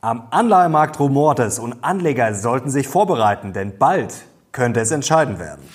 [0.00, 4.14] Am Anleihemarkt rumort es und Anleger sollten sich vorbereiten, denn bald
[4.52, 5.68] könnte es entscheidend werden.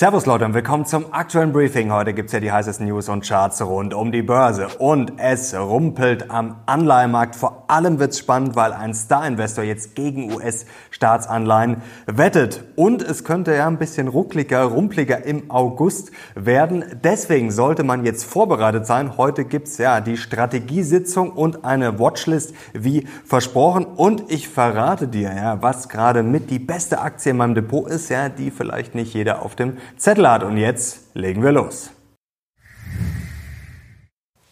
[0.00, 1.92] Servus Leute und willkommen zum aktuellen Briefing.
[1.92, 4.68] Heute gibt's ja die heißesten News und Charts rund um die Börse.
[4.78, 7.36] Und es rumpelt am Anleihemarkt.
[7.36, 12.64] Vor allem wird's spannend, weil ein Star-Investor jetzt gegen US-Staatsanleihen wettet.
[12.76, 16.82] Und es könnte ja ein bisschen ruckliger, rumpliger im August werden.
[17.04, 19.18] Deswegen sollte man jetzt vorbereitet sein.
[19.18, 23.84] Heute gibt's ja die Strategiesitzung und eine Watchlist wie versprochen.
[23.84, 28.08] Und ich verrate dir ja, was gerade mit die beste Aktie in meinem Depot ist,
[28.08, 30.42] ja, die vielleicht nicht jeder auf dem Zettel hat.
[30.42, 31.90] Und jetzt legen wir los.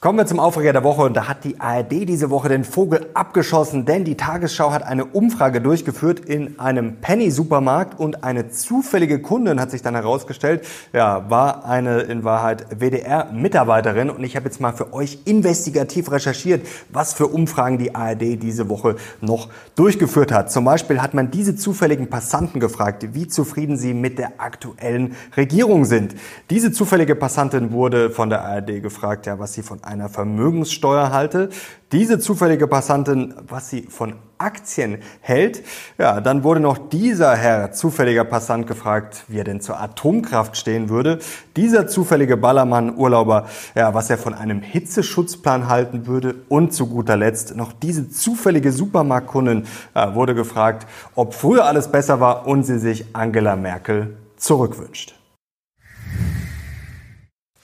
[0.00, 3.06] Kommen wir zum Aufreger der Woche und da hat die ARD diese Woche den Vogel
[3.14, 9.58] abgeschossen, denn die Tagesschau hat eine Umfrage durchgeführt in einem Penny-Supermarkt und eine zufällige Kundin
[9.58, 14.70] hat sich dann herausgestellt, ja, war eine in Wahrheit WDR-Mitarbeiterin und ich habe jetzt mal
[14.70, 20.52] für euch investigativ recherchiert, was für Umfragen die ARD diese Woche noch durchgeführt hat.
[20.52, 25.84] Zum Beispiel hat man diese zufälligen Passanten gefragt, wie zufrieden sie mit der aktuellen Regierung
[25.84, 26.14] sind.
[26.50, 31.48] Diese zufällige Passantin wurde von der ARD gefragt, ja, was sie von einer Vermögenssteuer halte.
[31.90, 35.64] Diese zufällige Passantin, was sie von Aktien hält.
[35.98, 40.88] Ja, dann wurde noch dieser Herr, zufälliger Passant, gefragt, wie er denn zur Atomkraft stehen
[40.88, 41.18] würde.
[41.56, 46.36] Dieser zufällige Ballermann-Urlauber, ja, was er von einem Hitzeschutzplan halten würde.
[46.48, 52.20] Und zu guter Letzt noch diese zufällige Supermarktkundin ja, wurde gefragt, ob früher alles besser
[52.20, 55.17] war und sie sich Angela Merkel zurückwünscht.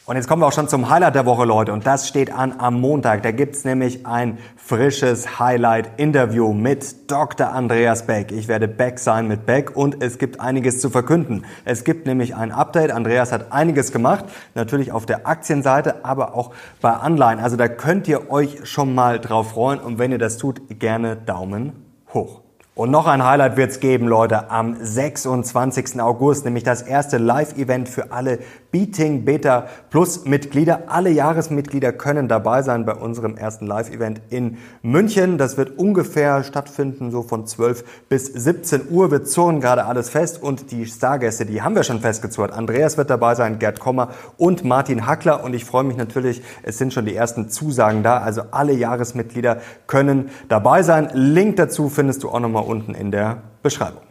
[0.06, 1.72] Und jetzt kommen wir auch schon zum Highlight der Woche, Leute.
[1.72, 3.22] Und das steht an am Montag.
[3.22, 7.48] Da gibt's nämlich ein frisches Highlight-Interview mit Dr.
[7.48, 8.30] Andreas Beck.
[8.30, 11.46] Ich werde Beck sein mit Beck und es gibt einiges zu verkünden.
[11.64, 12.92] Es gibt nämlich ein Update.
[12.92, 14.26] Andreas hat einiges gemacht.
[14.54, 16.50] Natürlich auf der Aktienseite, aber auch
[16.82, 17.40] bei Anleihen.
[17.40, 19.80] Also da könnt ihr euch schon mal drauf freuen.
[19.80, 21.72] Und wenn ihr das tut, gerne Daumen
[22.12, 22.43] hoch.
[22.76, 26.00] Und noch ein Highlight wird's geben, Leute, am 26.
[26.00, 28.40] August, nämlich das erste Live-Event für alle
[28.72, 30.88] Beating Beta Plus Mitglieder.
[30.88, 35.38] Alle Jahresmitglieder können dabei sein bei unserem ersten Live-Event in München.
[35.38, 39.12] Das wird ungefähr stattfinden, so von 12 bis 17 Uhr.
[39.12, 42.50] Wir zurren gerade alles fest und die Stargäste, die haben wir schon festgezurrt.
[42.50, 45.44] Andreas wird dabei sein, Gerd Kommer und Martin Hackler.
[45.44, 48.18] Und ich freue mich natürlich, es sind schon die ersten Zusagen da.
[48.18, 51.10] Also alle Jahresmitglieder können dabei sein.
[51.12, 54.02] Link dazu findest du auch nochmal unten in der Beschreibung.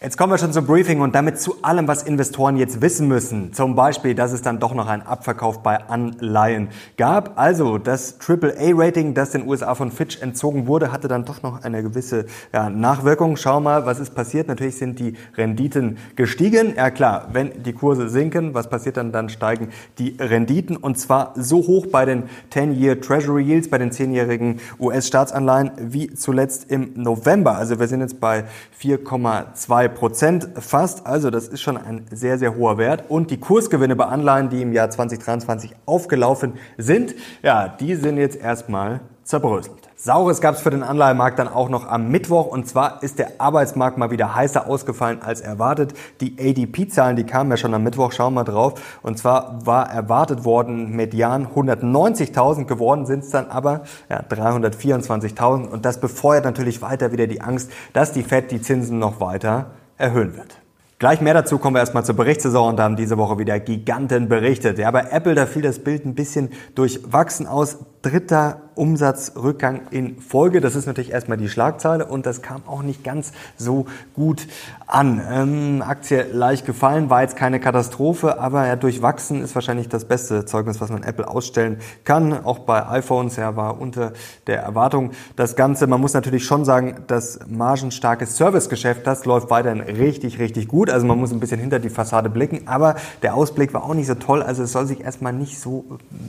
[0.00, 3.52] Jetzt kommen wir schon zum Briefing und damit zu allem, was Investoren jetzt wissen müssen.
[3.52, 7.36] Zum Beispiel, dass es dann doch noch einen Abverkauf bei Anleihen gab.
[7.36, 11.82] Also das AAA-Rating, das den USA von Fitch entzogen wurde, hatte dann doch noch eine
[11.82, 13.36] gewisse ja, Nachwirkung.
[13.36, 14.46] Schau mal, was ist passiert.
[14.46, 16.74] Natürlich sind die Renditen gestiegen.
[16.76, 19.10] Ja klar, wenn die Kurse sinken, was passiert dann?
[19.10, 23.90] Dann steigen die Renditen und zwar so hoch bei den 10-Year Treasury Yields, bei den
[23.90, 27.56] 10-jährigen US-Staatsanleihen wie zuletzt im November.
[27.56, 28.44] Also wir sind jetzt bei
[28.80, 31.06] 4,2 Prozent fast.
[31.06, 33.04] Also das ist schon ein sehr, sehr hoher Wert.
[33.08, 38.36] Und die Kursgewinne bei Anleihen, die im Jahr 2023 aufgelaufen sind, ja, die sind jetzt
[38.36, 39.90] erstmal zerbröselt.
[39.94, 43.32] Saures gab es für den Anleihemarkt dann auch noch am Mittwoch und zwar ist der
[43.38, 45.92] Arbeitsmarkt mal wieder heißer ausgefallen als erwartet.
[46.22, 48.80] Die ADP-Zahlen, die kamen ja schon am Mittwoch, schauen wir drauf.
[49.02, 55.84] Und zwar war erwartet worden median 190.000, geworden sind es dann aber ja, 324.000 und
[55.84, 60.36] das befeuert natürlich weiter wieder die Angst, dass die Fed die Zinsen noch weiter erhöhen
[60.36, 60.58] wird.
[60.98, 64.78] Gleich mehr dazu kommen wir erstmal zur Berichtssaison und haben diese Woche wieder Giganten berichtet.
[64.78, 67.78] Ja, bei Apple, da fiel das Bild ein bisschen durchwachsen aus.
[68.02, 70.60] Dritter Umsatzrückgang in Folge.
[70.60, 74.46] Das ist natürlich erstmal die Schlagzeile und das kam auch nicht ganz so gut
[74.86, 75.20] an.
[75.28, 80.44] Ähm, Aktie leicht gefallen, war jetzt keine Katastrophe, aber ja, durchwachsen ist wahrscheinlich das beste
[80.44, 82.44] Zeugnis, was man Apple ausstellen kann.
[82.44, 84.12] Auch bei iPhones, ja, war unter
[84.46, 85.88] der Erwartung das Ganze.
[85.88, 90.88] Man muss natürlich schon sagen, das margenstarke Servicegeschäft, das läuft weiterhin richtig, richtig gut.
[90.88, 94.06] Also man muss ein bisschen hinter die Fassade blicken, aber der Ausblick war auch nicht
[94.06, 94.40] so toll.
[94.40, 95.84] Also es soll sich erstmal nicht so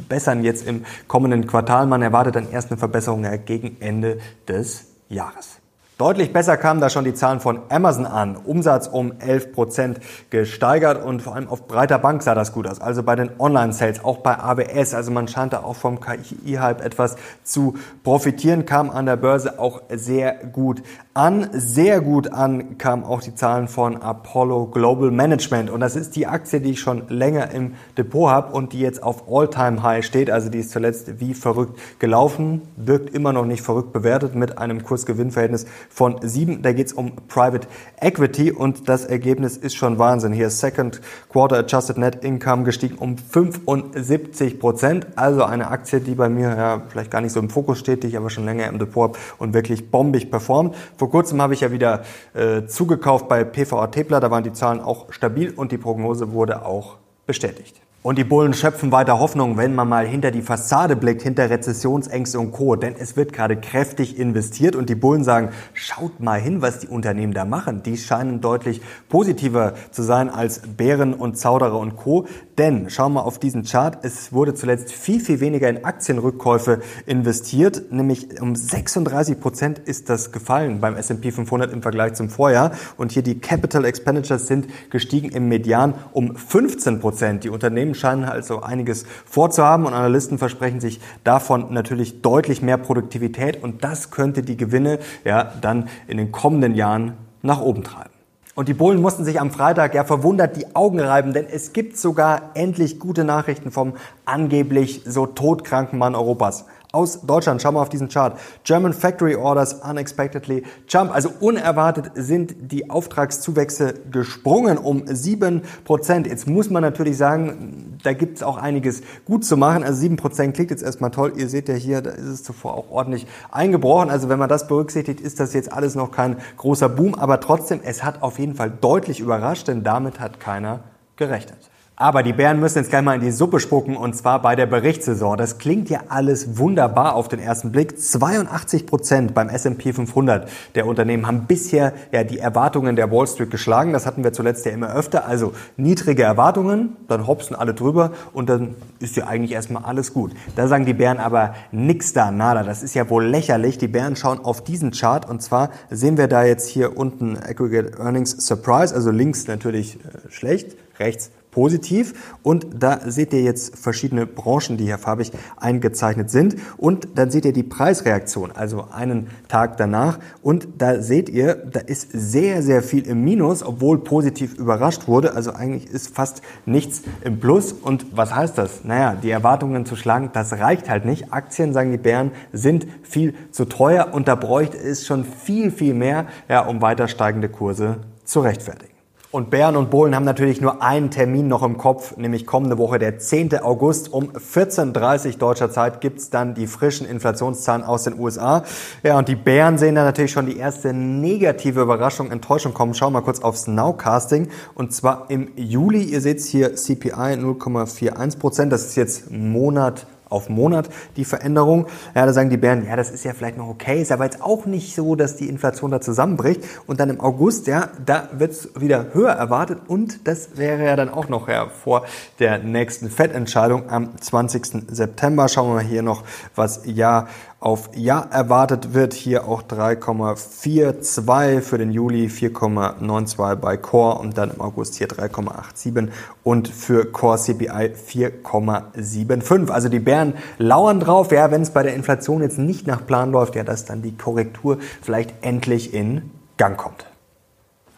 [0.08, 1.59] bessern jetzt im kommenden Quartal.
[1.90, 5.60] Man erwartet dann erst eine Verbesserung gegen Ende des Jahres.
[6.00, 8.38] Deutlich besser kamen da schon die Zahlen von Amazon an.
[8.38, 10.00] Umsatz um 11 Prozent
[10.30, 12.80] gesteigert und vor allem auf breiter Bank sah das gut aus.
[12.80, 14.94] Also bei den Online-Sales, auch bei AWS.
[14.94, 19.82] Also man scheint da auch vom KI-Hype etwas zu profitieren, kam an der Börse auch
[19.90, 21.50] sehr gut an.
[21.52, 25.70] Sehr gut an kamen auch die Zahlen von Apollo Global Management.
[25.70, 29.04] Und das ist die Aktie, die ich schon länger im Depot habe und die jetzt
[29.04, 30.32] auf All-Time-High steht.
[30.32, 34.82] Also die ist zuletzt wie verrückt gelaufen, wirkt immer noch nicht verrückt bewertet mit einem
[34.82, 36.62] Kursgewinnverhältnis von 7.
[36.62, 37.68] Da geht es um Private
[38.00, 40.32] Equity und das Ergebnis ist schon Wahnsinn.
[40.32, 45.08] Hier ist Second Quarter Adjusted Net Income gestiegen um 75 Prozent.
[45.16, 48.08] Also eine Aktie, die bei mir ja vielleicht gar nicht so im Fokus steht, die
[48.08, 50.76] ich aber schon länger im Depot habe und wirklich bombig performt.
[50.98, 52.04] Vor kurzem habe ich ja wieder
[52.34, 54.20] äh, zugekauft bei PVA Tepler.
[54.20, 57.82] Da waren die Zahlen auch stabil und die Prognose wurde auch bestätigt.
[58.02, 62.40] Und die Bullen schöpfen weiter Hoffnung, wenn man mal hinter die Fassade blickt, hinter Rezessionsängste
[62.40, 62.78] und Co.
[62.78, 66.88] Denn es wird gerade kräftig investiert und die Bullen sagen, schaut mal hin, was die
[66.88, 67.84] Unternehmen da machen.
[67.84, 68.80] Die scheinen deutlich
[69.10, 72.26] positiver zu sein als Bären und Zauderer und Co.
[72.58, 77.92] Denn, schau mal auf diesen Chart, es wurde zuletzt viel, viel weniger in Aktienrückkäufe investiert.
[77.92, 82.72] Nämlich um 36 Prozent ist das gefallen beim S&P 500 im Vergleich zum Vorjahr.
[82.96, 87.44] Und hier die Capital Expenditures sind gestiegen im Median um 15 Prozent.
[87.44, 92.78] Die Unternehmen Unternehmen scheinen also einiges vorzuhaben und Analysten versprechen sich davon natürlich deutlich mehr
[92.78, 98.10] Produktivität und das könnte die Gewinne ja dann in den kommenden Jahren nach oben treiben.
[98.56, 101.98] Und die Bullen mussten sich am Freitag ja verwundert die Augen reiben, denn es gibt
[101.98, 103.94] sogar endlich gute Nachrichten vom
[104.26, 107.62] angeblich so todkranken Mann Europas aus Deutschland.
[107.62, 108.40] Schau mal auf diesen Chart.
[108.64, 111.14] German Factory Orders unexpectedly jump.
[111.14, 116.26] Also unerwartet sind die Auftragszuwächse gesprungen um sieben Prozent.
[116.26, 119.84] Jetzt muss man natürlich sagen, da gibt es auch einiges gut zu machen.
[119.84, 121.34] Also sieben Prozent klingt jetzt erstmal toll.
[121.36, 124.10] Ihr seht ja hier, da ist es zuvor auch ordentlich eingebrochen.
[124.10, 127.14] Also wenn man das berücksichtigt, ist das jetzt alles noch kein großer Boom.
[127.14, 130.80] Aber trotzdem, es hat auf jeden Fall deutlich überrascht, denn damit hat keiner
[131.18, 131.70] gerechnet.
[132.02, 134.68] Aber die Bären müssen jetzt gleich mal in die Suppe spucken und zwar bei der
[134.68, 135.36] Berichtssaison.
[135.38, 138.00] Das klingt ja alles wunderbar auf den ersten Blick.
[138.00, 143.52] 82 Prozent beim S&P 500 der Unternehmen haben bisher ja die Erwartungen der Wall Street
[143.52, 143.92] geschlagen.
[143.92, 145.26] Das hatten wir zuletzt ja immer öfter.
[145.26, 150.32] Also niedrige Erwartungen, dann hopsen alle drüber und dann ist ja eigentlich erstmal alles gut.
[150.56, 152.64] Da sagen die Bären aber nix da, nada.
[152.64, 153.78] Das ist ja wohl lächerlich.
[153.78, 158.00] Die Bären schauen auf diesen Chart und zwar sehen wir da jetzt hier unten Aggregate
[158.00, 162.38] Earnings Surprise, also links natürlich äh, schlecht, rechts positiv.
[162.44, 166.56] Und da seht ihr jetzt verschiedene Branchen, die hier farbig eingezeichnet sind.
[166.78, 170.20] Und dann seht ihr die Preisreaktion, also einen Tag danach.
[170.42, 175.34] Und da seht ihr, da ist sehr, sehr viel im Minus, obwohl positiv überrascht wurde.
[175.34, 177.74] Also eigentlich ist fast nichts im Plus.
[177.74, 178.84] Und was heißt das?
[178.84, 181.34] Naja, die Erwartungen zu schlagen, das reicht halt nicht.
[181.34, 185.94] Aktien, sagen die Bären, sind viel zu teuer und da bräuchte es schon viel, viel
[185.94, 188.89] mehr, ja, um weiter steigende Kurse zu rechtfertigen.
[189.32, 192.98] Und Bären und Bullen haben natürlich nur einen Termin noch im Kopf, nämlich kommende Woche,
[192.98, 193.60] der 10.
[193.60, 198.64] August um 14.30 Uhr deutscher Zeit gibt's dann die frischen Inflationszahlen aus den USA.
[199.04, 202.96] Ja, und die Bären sehen da natürlich schon die erste negative Überraschung, Enttäuschung kommen.
[202.96, 204.48] Schauen wir mal kurz aufs Nowcasting.
[204.74, 208.74] Und zwar im Juli, ihr seht hier CPI 0,41 Prozent.
[208.74, 211.88] Das ist jetzt Monat auf Monat die Veränderung.
[212.16, 214.42] Ja, da sagen die Bären, ja, das ist ja vielleicht noch okay, ist aber jetzt
[214.42, 216.64] auch nicht so, dass die Inflation da zusammenbricht.
[216.88, 220.96] Und dann im August, ja, da wird es wieder höher erwartet und das wäre ja
[220.96, 222.06] dann auch noch ja, vor
[222.40, 224.86] der nächsten Fettentscheidung am 20.
[224.90, 225.48] September.
[225.48, 226.24] Schauen wir mal hier noch,
[226.56, 227.28] was ja
[227.60, 229.14] auf Jahr erwartet wird.
[229.14, 236.10] Hier auch 3,42 für den Juli, 4,92 bei Core und dann im August hier 3,87
[236.44, 239.70] und für Core CPI 4,75.
[239.70, 243.32] Also die Bären lauern drauf, ja, wenn es bei der Inflation jetzt nicht nach Plan
[243.32, 247.09] läuft, ja, dass dann die Korrektur vielleicht endlich in Gang kommt.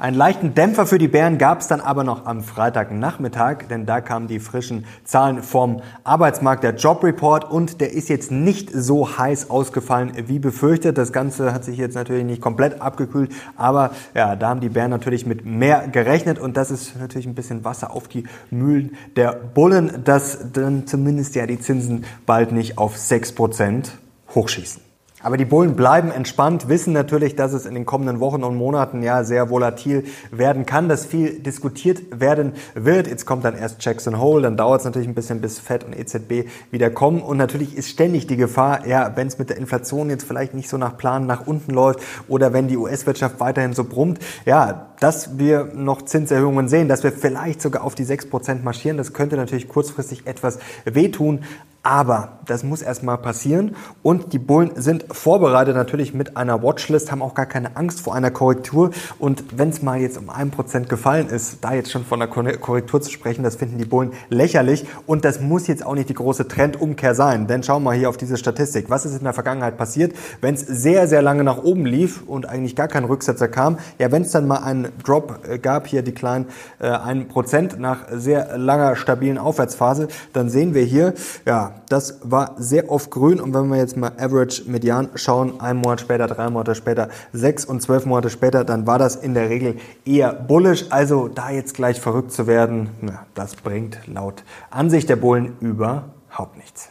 [0.02, 4.02] Einen leichten Dämpfer für die Bären gab es dann aber noch am Freitagnachmittag, denn da
[4.02, 9.20] kamen die frischen Zahlen vom Arbeitsmarkt, der Job Report und der ist jetzt nicht so
[9.20, 10.98] heiß ausgefallen wie befürchtet.
[10.98, 14.90] Das Ganze hat sich jetzt natürlich nicht komplett abgekühlt, aber ja, da haben die Bären
[14.90, 19.34] natürlich mit mehr gerechnet und das ist natürlich ein bisschen Wasser auf die Mühlen der
[19.34, 23.90] Bullen, dass dann zumindest ja die Zinsen bald nicht auf 6%
[24.34, 24.91] hochschießen.
[25.24, 29.04] Aber die Bullen bleiben entspannt, wissen natürlich, dass es in den kommenden Wochen und Monaten
[29.04, 33.08] ja sehr volatil werden kann, dass viel diskutiert werden wird.
[33.08, 35.98] Jetzt kommt dann erst Jackson Hole, dann dauert es natürlich ein bisschen, bis Fed und
[35.98, 37.22] EZB wieder kommen.
[37.22, 40.70] Und natürlich ist ständig die Gefahr, ja, wenn es mit der Inflation jetzt vielleicht nicht
[40.70, 45.38] so nach Plan nach unten läuft oder wenn die US-Wirtschaft weiterhin so brummt, ja, dass
[45.40, 48.98] wir noch Zinserhöhungen sehen, dass wir vielleicht sogar auf die 6% marschieren.
[48.98, 51.42] Das könnte natürlich kurzfristig etwas wehtun.
[51.84, 57.24] Aber das muss erstmal passieren und die Bullen sind vorbereitet natürlich mit einer Watchlist, haben
[57.24, 60.90] auch gar keine Angst vor einer Korrektur und wenn es mal jetzt um ein Prozent
[60.90, 64.86] gefallen ist, da jetzt schon von einer Korrektur zu sprechen, das finden die Bullen lächerlich
[65.08, 68.18] und das muss jetzt auch nicht die große Trendumkehr sein, denn schauen wir hier auf
[68.18, 68.92] diese Statistik.
[68.92, 72.48] Was ist in der Vergangenheit passiert, wenn es sehr, sehr lange nach oben lief und
[72.48, 73.80] eigentlich gar kein Rücksetzer kam?
[73.98, 76.46] Ja, wenn es dann mal einen Drop äh, gab, hier die kleinen
[76.80, 82.56] äh, ein Prozent nach sehr langer stabilen Aufwärtsphase, dann sehen wir hier, ja, das war
[82.58, 86.50] sehr oft grün und wenn wir jetzt mal Average Median schauen, ein Monat später, drei
[86.50, 90.86] Monate später, sechs und zwölf Monate später, dann war das in der Regel eher bullish.
[90.90, 96.58] Also da jetzt gleich verrückt zu werden, na, das bringt laut Ansicht der Bullen überhaupt
[96.58, 96.90] nichts.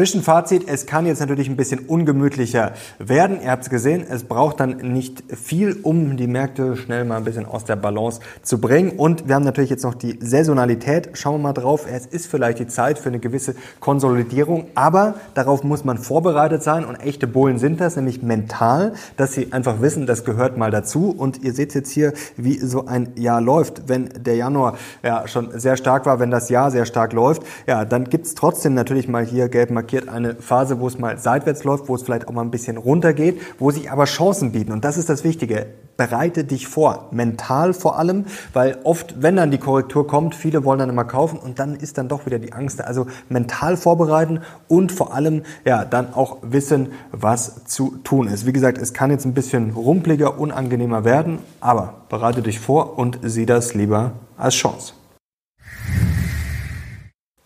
[0.00, 3.42] Zwischenfazit, es kann jetzt natürlich ein bisschen ungemütlicher werden.
[3.42, 7.24] Ihr habt es gesehen, es braucht dann nicht viel, um die Märkte schnell mal ein
[7.24, 8.92] bisschen aus der Balance zu bringen.
[8.92, 11.10] Und wir haben natürlich jetzt noch die Saisonalität.
[11.12, 11.84] Schauen wir mal drauf.
[11.86, 16.86] Es ist vielleicht die Zeit für eine gewisse Konsolidierung, aber darauf muss man vorbereitet sein.
[16.86, 21.10] Und echte Bullen sind das, nämlich mental, dass sie einfach wissen, das gehört mal dazu.
[21.10, 23.82] Und ihr seht jetzt hier, wie so ein Jahr läuft.
[23.86, 27.84] Wenn der Januar ja schon sehr stark war, wenn das Jahr sehr stark läuft, ja,
[27.84, 31.88] dann gibt's trotzdem natürlich mal hier gelb markiert eine Phase, wo es mal seitwärts läuft,
[31.88, 34.72] wo es vielleicht auch mal ein bisschen runtergeht, wo sich aber Chancen bieten.
[34.72, 35.66] Und das ist das Wichtige.
[35.96, 40.78] Bereite dich vor, mental vor allem, weil oft, wenn dann die Korrektur kommt, viele wollen
[40.78, 42.80] dann immer kaufen und dann ist dann doch wieder die Angst.
[42.80, 48.46] Also mental vorbereiten und vor allem ja dann auch wissen, was zu tun ist.
[48.46, 53.18] Wie gesagt, es kann jetzt ein bisschen rumpliger, unangenehmer werden, aber bereite dich vor und
[53.22, 54.94] sieh das lieber als Chance.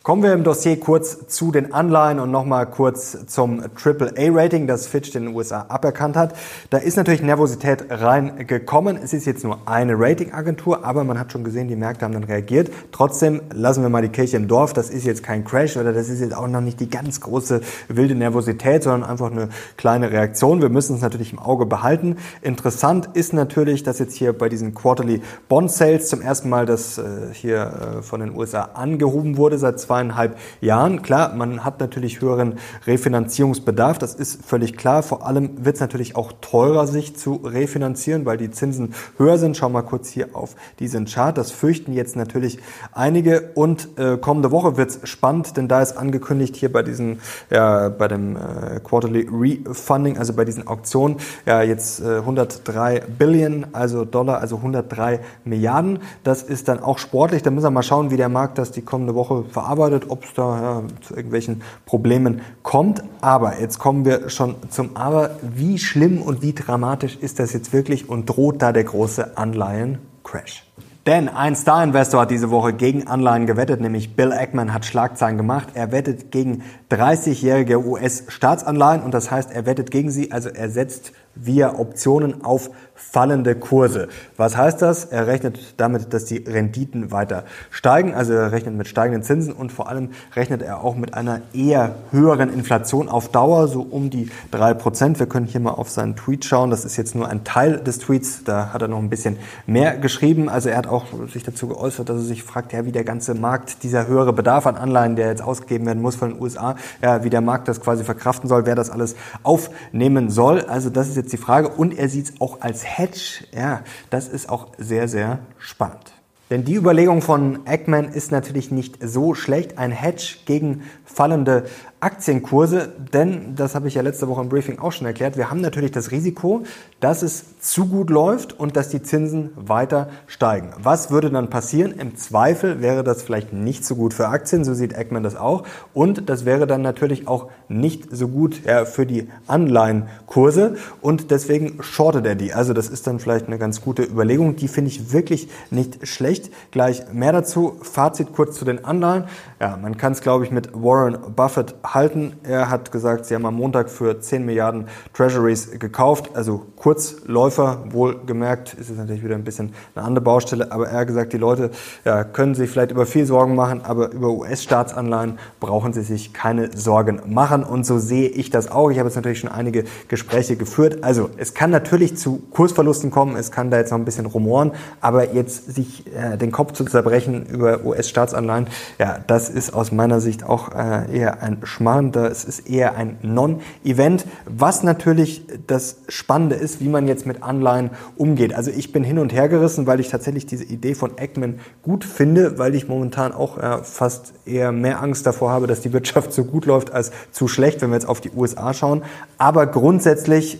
[0.05, 5.13] Kommen wir im Dossier kurz zu den Anleihen und nochmal kurz zum AAA-Rating, das Fitch
[5.13, 6.37] den USA aberkannt hat.
[6.69, 8.99] Da ist natürlich Nervosität reingekommen.
[9.03, 12.25] Es ist jetzt nur eine Ratingagentur, aber man hat schon gesehen, die Märkte haben dann
[12.25, 12.71] reagiert.
[12.93, 14.75] Trotzdem lassen wir mal die Kirche im Dorf.
[14.75, 17.63] Das ist jetzt kein Crash oder das ist jetzt auch noch nicht die ganz große
[17.89, 20.61] wilde Nervosität, sondern einfach eine kleine Reaktion.
[20.61, 22.19] Wir müssen es natürlich im Auge behalten.
[22.43, 26.99] Interessant ist natürlich, dass jetzt hier bei diesen Quarterly Bond Sales zum ersten Mal das
[26.99, 31.03] äh, hier äh, von den USA angehoben wurde seit zwei zweieinhalb Jahren.
[31.03, 35.05] Klar, man hat natürlich höheren Refinanzierungsbedarf, das ist völlig klar.
[35.05, 39.57] Vor allem wird es natürlich auch teurer, sich zu refinanzieren, weil die Zinsen höher sind.
[39.57, 41.39] Schau mal kurz hier auf diesen Chart.
[41.39, 42.59] Das fürchten jetzt natürlich
[42.93, 43.53] einige.
[43.55, 47.19] Und äh, kommende Woche wird es spannend, denn da ist angekündigt hier bei diesem,
[47.51, 53.67] ja, bei dem äh, Quarterly Refunding, also bei diesen Auktionen, ja, jetzt äh, 103 Billion,
[53.73, 56.01] also Dollar, also 103 Milliarden.
[56.25, 57.43] Das ist dann auch sportlich.
[57.43, 60.25] Da müssen wir mal schauen, wie der Markt das die kommende Woche verarbeitet bearbeitet, ob
[60.25, 63.03] es da ja, zu irgendwelchen Problemen kommt.
[63.21, 65.31] Aber jetzt kommen wir schon zum Aber.
[65.43, 70.65] Wie schlimm und wie dramatisch ist das jetzt wirklich und droht da der große Anleihen-Crash?
[71.07, 75.69] Denn ein Star-Investor hat diese Woche gegen Anleihen gewettet, nämlich Bill Ackman hat Schlagzeilen gemacht.
[75.75, 81.13] Er wettet gegen 30-jährige US-Staatsanleihen und das heißt, er wettet gegen sie, also er setzt
[81.35, 84.09] via Optionen auf fallende Kurse.
[84.37, 85.05] Was heißt das?
[85.05, 89.73] Er rechnet damit, dass die Renditen weiter steigen, also er rechnet mit steigenden Zinsen und
[89.73, 94.31] vor allem rechnet er auch mit einer eher höheren Inflation auf Dauer, so um die
[94.51, 95.19] drei Prozent.
[95.19, 96.71] Wir können hier mal auf seinen Tweet schauen.
[96.71, 99.97] Das ist jetzt nur ein Teil des Tweets, da hat er noch ein bisschen mehr
[99.97, 100.49] geschrieben.
[100.49, 103.35] Also er hat auch sich dazu geäußert, dass er sich fragt, ja, wie der ganze
[103.35, 107.25] Markt, dieser höhere Bedarf an Anleihen, der jetzt ausgegeben werden muss von den USA, ja,
[107.25, 110.61] wie der Markt das quasi verkraften soll, wer das alles aufnehmen soll.
[110.63, 111.69] Also das ist jetzt die Frage.
[111.69, 113.45] Und er sieht es auch als Hedge.
[113.53, 116.13] Ja, das ist auch sehr, sehr spannend.
[116.55, 119.77] Denn die Überlegung von Eggman ist natürlich nicht so schlecht.
[119.77, 121.65] Ein Hedge gegen fallende
[122.05, 125.39] Aktienkurse, denn das habe ich ja letzte Woche im Briefing auch schon erklärt.
[125.39, 126.63] Wir haben natürlich das Risiko,
[127.01, 130.73] dass es zu gut läuft und dass die Zinsen weiter steigen.
[130.79, 131.93] Was würde dann passieren?
[131.93, 135.63] Im Zweifel wäre das vielleicht nicht so gut für Aktien, so sieht Eggman das auch.
[135.95, 141.83] Und das wäre dann natürlich auch nicht so gut ja, für die Anleihenkurse und deswegen
[141.83, 142.53] shortet er die.
[142.53, 144.57] Also das ist dann vielleicht eine ganz gute Überlegung.
[144.57, 146.44] Die finde ich wirklich nicht schlecht.
[146.71, 147.77] Gleich mehr dazu.
[147.83, 149.25] Fazit kurz zu den Anleihen.
[149.61, 152.35] Ja, man kann es, glaube ich, mit Warren Buffett halten.
[152.43, 158.75] Er hat gesagt, sie haben am Montag für 10 Milliarden Treasuries gekauft, also Kurzläufer, wohlgemerkt,
[158.75, 161.71] ist es natürlich wieder ein bisschen eine andere Baustelle, aber er hat gesagt, die Leute
[162.05, 166.77] ja, können sich vielleicht über viel Sorgen machen, aber über US-Staatsanleihen brauchen sie sich keine
[166.77, 168.91] Sorgen machen und so sehe ich das auch.
[168.91, 171.05] Ich habe jetzt natürlich schon einige Gespräche geführt.
[171.05, 174.73] Also es kann natürlich zu Kursverlusten kommen, es kann da jetzt noch ein bisschen rumoren,
[175.01, 180.21] aber jetzt sich äh, den Kopf zu zerbrechen über US-Staatsanleihen, ja, das ist aus meiner
[180.21, 184.27] Sicht auch äh, eher ein schmarrender, es ist eher ein Non-Event.
[184.47, 188.55] Was natürlich das Spannende ist, wie man jetzt mit Anleihen umgeht.
[188.55, 192.05] Also ich bin hin und her gerissen, weil ich tatsächlich diese Idee von Eggman gut
[192.05, 196.33] finde, weil ich momentan auch äh, fast eher mehr Angst davor habe, dass die Wirtschaft
[196.33, 199.03] so gut läuft als zu schlecht, wenn wir jetzt auf die USA schauen.
[199.39, 200.59] Aber grundsätzlich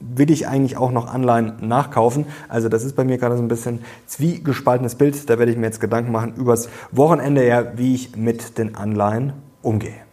[0.00, 2.26] will ich eigentlich auch noch Anleihen nachkaufen.
[2.48, 5.28] Also das ist bei mir gerade so ein bisschen zwiegespaltenes Bild.
[5.28, 9.34] Da werde ich mir jetzt Gedanken machen übers Wochenende, ja, wie ich mit den Anleihen
[9.62, 10.09] umgehe.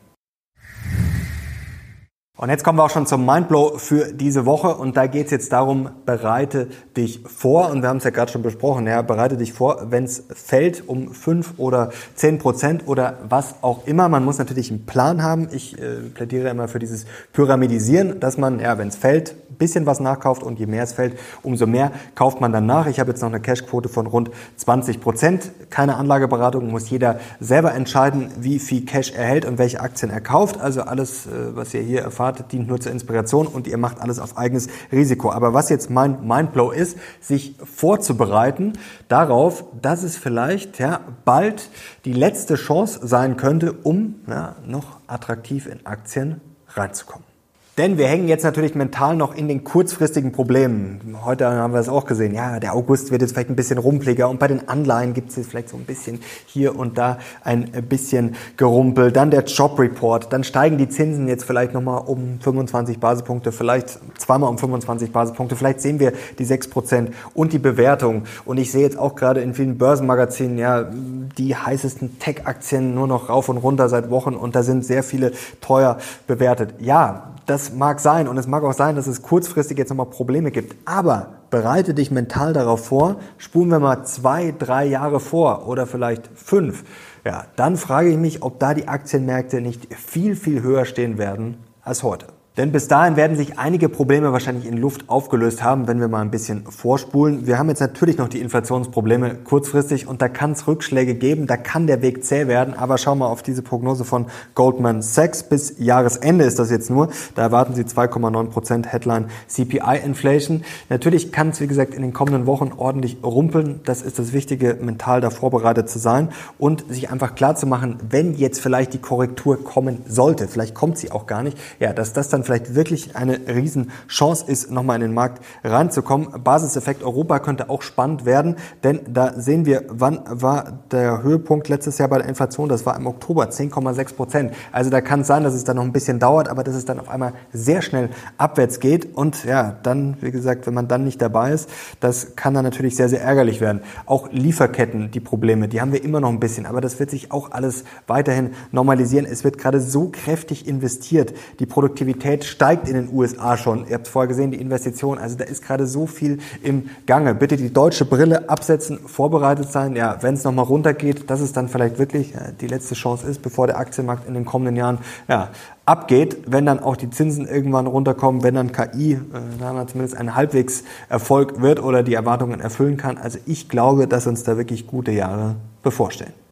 [2.39, 5.32] Und jetzt kommen wir auch schon zum Mindblow für diese Woche und da geht es
[5.32, 9.38] jetzt darum, bereite dich vor und wir haben es ja gerade schon besprochen, ja, bereite
[9.38, 14.08] dich vor, wenn es fällt um fünf oder zehn Prozent oder was auch immer.
[14.08, 15.48] Man muss natürlich einen Plan haben.
[15.51, 20.00] Ich äh, plädiere immer für dieses Pyramidisieren, dass man, ja, wenn es fällt, bisschen was
[20.00, 22.88] nachkauft und je mehr es fällt, umso mehr kauft man dann nach.
[22.88, 25.51] Ich habe jetzt noch eine Cashquote von rund 20 Prozent.
[25.70, 30.22] Keine Anlageberatung, muss jeder selber entscheiden, wie viel Cash er hält und welche Aktien er
[30.22, 30.60] kauft.
[30.60, 34.01] Also alles, äh, was ihr hier erfahrt, Fahrt dient nur zur Inspiration und ihr macht
[34.01, 35.31] alles auf eigenes Risiko.
[35.31, 38.74] Aber was jetzt mein Mindblow ist, sich vorzubereiten
[39.07, 41.69] darauf, dass es vielleicht ja, bald
[42.03, 47.37] die letzte Chance sein könnte, um ja, noch attraktiv in Aktien reinzukommen.
[47.77, 51.15] Denn wir hängen jetzt natürlich mental noch in den kurzfristigen Problemen.
[51.24, 52.34] Heute haben wir es auch gesehen.
[52.34, 55.36] Ja, der August wird jetzt vielleicht ein bisschen rumpliger und bei den Anleihen gibt es
[55.36, 59.12] jetzt vielleicht so ein bisschen hier und da ein bisschen Gerumpel.
[59.12, 60.34] Dann der Job-Report.
[60.34, 65.55] Dann steigen die Zinsen jetzt vielleicht nochmal um 25 Basispunkte, vielleicht zweimal um 25 Basispunkte.
[65.55, 68.24] Vielleicht sehen wir die 6 Prozent und die Bewertung.
[68.46, 70.89] Und ich sehe jetzt auch gerade in vielen Börsenmagazinen, ja,
[71.38, 75.31] die heißesten Tech-Aktien nur noch rauf und runter seit Wochen und da sind sehr viele
[75.62, 76.74] teuer bewertet.
[76.79, 80.51] Ja, das mag sein und es mag auch sein, dass es kurzfristig jetzt nochmal Probleme
[80.51, 80.75] gibt.
[80.85, 86.29] Aber bereite dich mental darauf vor, spulen wir mal zwei, drei Jahre vor oder vielleicht
[86.35, 86.83] fünf.
[87.25, 91.57] Ja, dann frage ich mich, ob da die Aktienmärkte nicht viel, viel höher stehen werden
[91.81, 92.27] als heute.
[92.57, 96.21] Denn bis dahin werden sich einige Probleme wahrscheinlich in Luft aufgelöst haben, wenn wir mal
[96.21, 97.45] ein bisschen vorspulen.
[97.45, 101.55] Wir haben jetzt natürlich noch die Inflationsprobleme kurzfristig und da kann es Rückschläge geben, da
[101.55, 102.73] kann der Weg zäh werden.
[102.73, 105.43] Aber schau mal auf diese Prognose von Goldman Sachs.
[105.43, 107.09] Bis Jahresende ist das jetzt nur.
[107.35, 110.63] Da erwarten sie 2,9 Prozent Headline CPI Inflation.
[110.89, 113.81] Natürlich kann es, wie gesagt, in den kommenden Wochen ordentlich rumpeln.
[113.85, 117.99] Das ist das Wichtige, mental da vorbereitet zu sein und sich einfach klar zu machen,
[118.09, 122.13] wenn jetzt vielleicht die Korrektur kommen sollte, vielleicht kommt sie auch gar nicht, ja, dass
[122.13, 126.43] das dann vielleicht wirklich eine Riesenchance ist, nochmal in den Markt reinzukommen.
[126.43, 131.97] Basiseffekt Europa könnte auch spannend werden, denn da sehen wir, wann war der Höhepunkt letztes
[131.97, 132.69] Jahr bei der Inflation?
[132.69, 134.53] Das war im Oktober 10,6 Prozent.
[134.71, 136.85] Also da kann es sein, dass es dann noch ein bisschen dauert, aber dass es
[136.85, 139.15] dann auf einmal sehr schnell abwärts geht.
[139.15, 142.95] Und ja, dann, wie gesagt, wenn man dann nicht dabei ist, das kann dann natürlich
[142.95, 143.81] sehr, sehr ärgerlich werden.
[144.05, 147.31] Auch Lieferketten, die Probleme, die haben wir immer noch ein bisschen, aber das wird sich
[147.31, 149.25] auch alles weiterhin normalisieren.
[149.25, 151.33] Es wird gerade so kräftig investiert.
[151.59, 153.88] Die Produktivität Produktivität steigt in den USA schon.
[153.88, 155.17] Ihr habt vorher gesehen, die Investition.
[155.17, 157.36] Also da ist gerade so viel im Gange.
[157.36, 159.95] Bitte die deutsche Brille absetzen, vorbereitet sein.
[159.95, 163.41] Ja, wenn es nochmal runtergeht, dass es dann vielleicht wirklich ja, die letzte Chance ist,
[163.41, 165.50] bevor der Aktienmarkt in den kommenden Jahren ja,
[165.86, 169.19] abgeht, wenn dann auch die Zinsen irgendwann runterkommen, wenn dann KI äh,
[169.60, 173.17] dann zumindest ein halbwegs Erfolg wird oder die Erwartungen erfüllen kann.
[173.17, 176.46] Also ich glaube, dass uns da wirklich gute Jahre bevorstehen.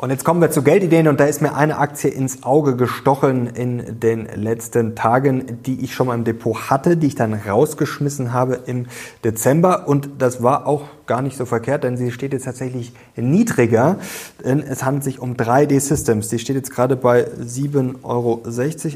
[0.00, 3.48] Und jetzt kommen wir zu Geldideen und da ist mir eine Aktie ins Auge gestochen
[3.48, 8.32] in den letzten Tagen, die ich schon mal im Depot hatte, die ich dann rausgeschmissen
[8.32, 8.86] habe im
[9.24, 13.98] Dezember und das war auch gar nicht so verkehrt, denn sie steht jetzt tatsächlich niedriger,
[14.42, 16.28] denn es handelt sich um 3D Systems.
[16.28, 18.40] Die steht jetzt gerade bei 7,60 Euro,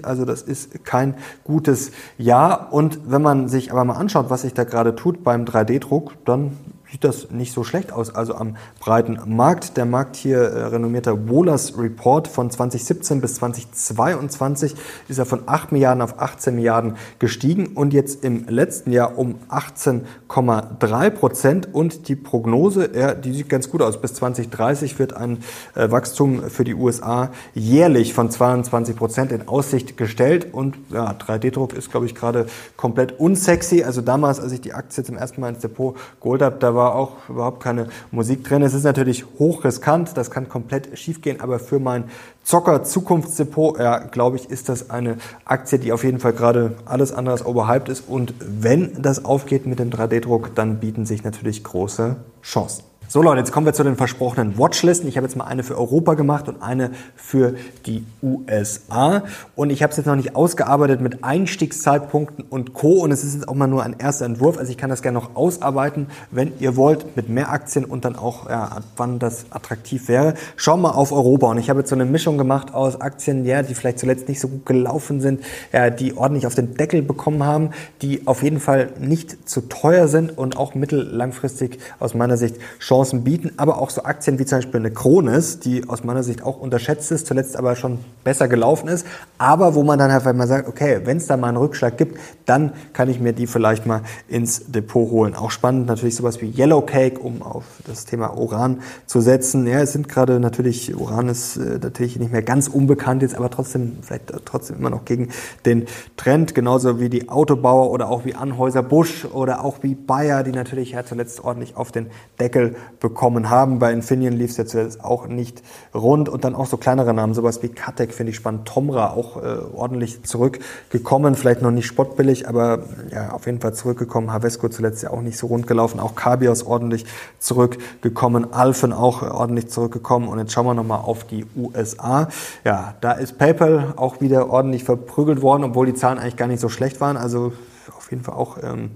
[0.08, 4.54] also das ist kein gutes Jahr und wenn man sich aber mal anschaut, was sich
[4.54, 6.52] da gerade tut beim 3D-Druck, dann
[6.94, 9.76] sieht das nicht so schlecht aus, also am breiten Markt.
[9.76, 14.76] Der Markt hier, äh, renommierter Wohlers Report von 2017 bis 2022,
[15.08, 19.40] ist er von 8 Milliarden auf 18 Milliarden gestiegen und jetzt im letzten Jahr um
[19.48, 21.74] 18,3 Prozent.
[21.74, 24.00] Und die Prognose, ja, die sieht ganz gut aus.
[24.00, 25.38] Bis 2030 wird ein
[25.74, 30.54] äh, Wachstum für die USA jährlich von 22 Prozent in Aussicht gestellt.
[30.54, 33.82] Und ja, 3D-Druck ist, glaube ich, gerade komplett unsexy.
[33.82, 36.83] Also damals, als ich die Aktie zum ersten Mal ins Depot geholt habe, da war
[36.84, 38.60] war auch überhaupt keine Musik drin.
[38.62, 42.04] Es ist natürlich hoch riskant, das kann komplett schiefgehen, aber für mein
[42.42, 45.16] Zocker Zukunftsdepot, ja, glaube ich, ist das eine
[45.46, 48.06] Aktie, die auf jeden Fall gerade alles andere als overhyped ist.
[48.06, 52.84] Und wenn das aufgeht mit dem 3D-Druck, dann bieten sich natürlich große Chancen.
[53.06, 55.08] So Leute, jetzt kommen wir zu den versprochenen Watchlisten.
[55.08, 59.24] Ich habe jetzt mal eine für Europa gemacht und eine für die USA.
[59.54, 63.02] Und ich habe es jetzt noch nicht ausgearbeitet mit Einstiegszeitpunkten und Co.
[63.02, 64.56] Und es ist jetzt auch mal nur ein erster Entwurf.
[64.56, 68.16] Also ich kann das gerne noch ausarbeiten, wenn ihr wollt, mit mehr Aktien und dann
[68.16, 70.34] auch, ja, wann das attraktiv wäre.
[70.56, 71.48] Schauen wir mal auf Europa.
[71.48, 74.40] Und ich habe jetzt so eine Mischung gemacht aus Aktien, ja, die vielleicht zuletzt nicht
[74.40, 78.60] so gut gelaufen sind, ja, die ordentlich auf den Deckel bekommen haben, die auf jeden
[78.60, 83.78] Fall nicht zu teuer sind und auch mittellangfristig aus meiner Sicht schon Chancen bieten, aber
[83.78, 87.26] auch so Aktien wie zum Beispiel eine Kronis, die aus meiner Sicht auch unterschätzt ist,
[87.26, 89.04] zuletzt aber schon besser gelaufen ist,
[89.36, 92.18] aber wo man dann halt mal sagt, okay, wenn es da mal einen Rückschlag gibt,
[92.46, 95.34] dann kann ich mir die vielleicht mal ins Depot holen.
[95.34, 99.66] Auch spannend natürlich sowas wie Yellow Cake, um auf das Thema Uran zu setzen.
[99.66, 103.50] Ja, es sind gerade natürlich, Uran ist äh, natürlich nicht mehr ganz unbekannt jetzt, aber
[103.50, 105.30] trotzdem, vielleicht trotzdem immer noch gegen
[105.66, 110.44] den Trend, genauso wie die Autobauer oder auch wie Anhäuser Busch oder auch wie Bayer,
[110.44, 112.06] die natürlich ja zuletzt ordentlich auf den
[112.38, 113.78] Deckel bekommen haben.
[113.78, 115.62] Bei Infineon lief es ja zuletzt auch nicht
[115.94, 116.28] rund.
[116.28, 119.58] Und dann auch so kleinere Namen, sowas wie Katek finde ich spannend, Tomra auch äh,
[119.74, 122.80] ordentlich zurückgekommen, vielleicht noch nicht spottbillig, aber
[123.12, 124.32] ja, auf jeden Fall zurückgekommen.
[124.32, 127.04] Havesco zuletzt ja auch nicht so rund gelaufen, auch Cabios ordentlich
[127.38, 130.28] zurückgekommen, Alphen auch ordentlich zurückgekommen.
[130.28, 132.28] Und jetzt schauen wir nochmal auf die USA.
[132.64, 136.60] Ja, da ist PayPal auch wieder ordentlich verprügelt worden, obwohl die Zahlen eigentlich gar nicht
[136.60, 137.52] so schlecht waren, also
[137.96, 138.90] auf jeden Fall auch ähm,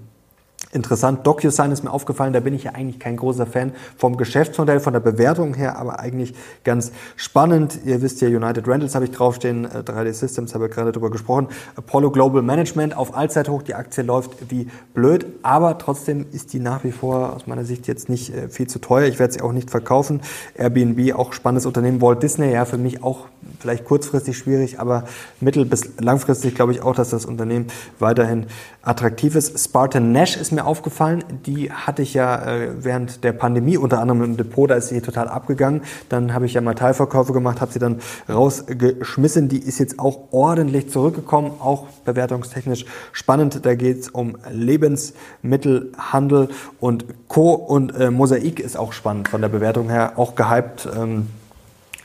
[0.70, 4.80] Interessant, DocuSign ist mir aufgefallen, da bin ich ja eigentlich kein großer Fan vom Geschäftsmodell,
[4.80, 7.78] von der Bewertung her, aber eigentlich ganz spannend.
[7.86, 11.10] Ihr wisst ja, United Rentals habe ich draufstehen, 3D äh, Systems habe ich gerade drüber
[11.10, 16.60] gesprochen, Apollo Global Management auf Allzeithoch, die Aktie läuft wie blöd, aber trotzdem ist die
[16.60, 19.06] nach wie vor aus meiner Sicht jetzt nicht äh, viel zu teuer.
[19.06, 20.20] Ich werde sie auch nicht verkaufen.
[20.54, 22.02] Airbnb, auch spannendes Unternehmen.
[22.02, 23.28] Walt Disney, ja, für mich auch
[23.58, 25.04] vielleicht kurzfristig schwierig, aber
[25.40, 28.46] mittel- bis langfristig glaube ich auch, dass das Unternehmen weiterhin
[28.82, 29.58] attraktiv ist.
[29.58, 31.24] Spartan Nash ist mir aufgefallen.
[31.46, 35.00] Die hatte ich ja äh, während der Pandemie unter anderem im Depot, da ist sie
[35.00, 35.82] total abgegangen.
[36.08, 39.48] Dann habe ich ja mal Teilverkäufe gemacht, habe sie dann rausgeschmissen.
[39.48, 43.64] Die ist jetzt auch ordentlich zurückgekommen, auch bewertungstechnisch spannend.
[43.64, 46.48] Da geht es um Lebensmittelhandel
[46.80, 47.52] und Co.
[47.54, 50.88] Und äh, Mosaik ist auch spannend von der Bewertung her, auch gehypt.
[50.96, 51.28] Ähm,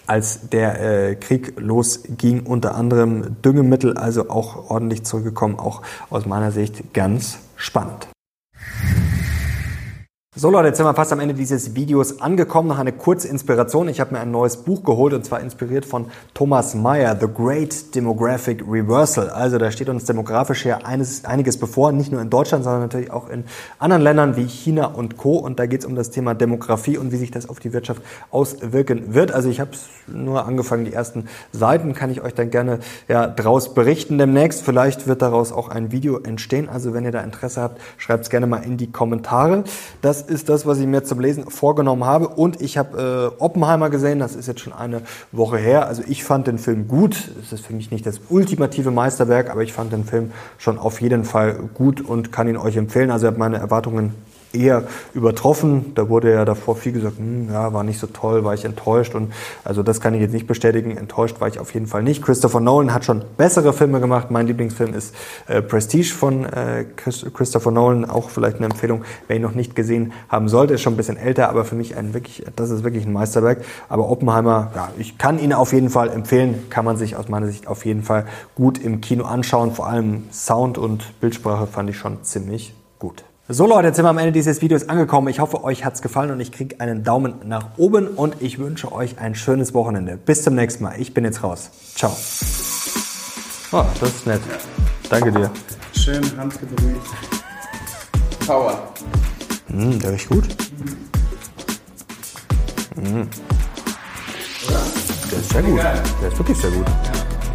[0.07, 6.51] als der äh, Krieg losging, unter anderem Düngemittel, also auch ordentlich zurückgekommen, auch aus meiner
[6.51, 8.12] Sicht ganz spannend.
[10.35, 12.67] So Leute, jetzt sind wir fast am Ende dieses Videos angekommen.
[12.67, 13.87] Noch eine kurze Inspiration.
[13.87, 17.93] Ich habe mir ein neues Buch geholt und zwar inspiriert von Thomas Meyer, The Great
[17.93, 19.29] Demographic Reversal.
[19.29, 23.29] Also da steht uns demografisch eines, einiges bevor, nicht nur in Deutschland, sondern natürlich auch
[23.29, 23.43] in
[23.77, 25.35] anderen Ländern wie China und Co.
[25.35, 28.01] Und da geht es um das Thema Demografie und wie sich das auf die Wirtschaft
[28.31, 29.31] auswirken wird.
[29.31, 29.69] Also ich habe
[30.07, 34.63] nur angefangen, die ersten Seiten kann ich euch dann gerne ja, draus berichten demnächst.
[34.63, 36.69] Vielleicht wird daraus auch ein Video entstehen.
[36.69, 39.63] Also wenn ihr da Interesse habt, schreibt es gerne mal in die Kommentare.
[40.01, 42.27] Das ist das, was ich mir zum Lesen vorgenommen habe.
[42.27, 45.87] Und ich habe äh, Oppenheimer gesehen, das ist jetzt schon eine Woche her.
[45.87, 47.31] Also ich fand den Film gut.
[47.41, 51.01] Es ist für mich nicht das ultimative Meisterwerk, aber ich fand den Film schon auf
[51.01, 53.11] jeden Fall gut und kann ihn euch empfehlen.
[53.11, 54.13] Also ich habe meine Erwartungen
[54.53, 55.93] eher übertroffen.
[55.95, 59.15] Da wurde ja davor viel gesagt, hm, ja, war nicht so toll, war ich enttäuscht.
[59.15, 60.95] Und also das kann ich jetzt nicht bestätigen.
[60.95, 62.21] Enttäuscht war ich auf jeden Fall nicht.
[62.23, 64.31] Christopher Nolan hat schon bessere Filme gemacht.
[64.31, 65.15] Mein Lieblingsfilm ist
[65.47, 68.05] äh, Prestige von äh, Christopher Nolan.
[68.05, 70.75] Auch vielleicht eine Empfehlung, wer ihn noch nicht gesehen haben sollte.
[70.75, 73.63] Ist schon ein bisschen älter, aber für mich ein wirklich, das ist wirklich ein Meisterwerk.
[73.89, 76.69] Aber Oppenheimer, ja, ich kann ihn auf jeden Fall empfehlen.
[76.69, 79.73] Kann man sich aus meiner Sicht auf jeden Fall gut im Kino anschauen.
[79.73, 83.23] Vor allem Sound und Bildsprache fand ich schon ziemlich gut.
[83.53, 85.27] So Leute, jetzt sind wir am Ende dieses Videos angekommen.
[85.27, 88.91] Ich hoffe, euch hat's gefallen und ich kriege einen Daumen nach oben und ich wünsche
[88.91, 90.17] euch ein schönes Wochenende.
[90.17, 90.99] Bis zum nächsten Mal.
[90.99, 91.69] Ich bin jetzt raus.
[91.93, 92.11] Ciao.
[93.71, 94.41] Oh, das ist nett.
[95.07, 95.51] Danke dir.
[95.95, 96.95] Schön handgebrüht.
[98.47, 98.91] Power.
[99.67, 100.47] Mm, der riecht gut.
[102.95, 103.21] Mm.
[105.31, 105.79] Der ist sehr gut.
[105.79, 106.87] Der ist wirklich sehr gut.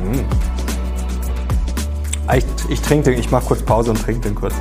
[0.05, 0.21] Mm.
[2.37, 4.55] Ich, ich trinke den, ich mache kurz Pause und trinke den kurz.